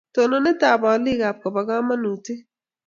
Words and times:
Tononet 0.13 0.61
ab 0.71 0.81
alikek 0.91 1.35
koba 1.41 1.61
kamanutik 1.67 2.39